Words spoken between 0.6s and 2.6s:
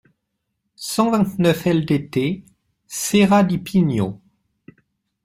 cent vingt-neuf ldt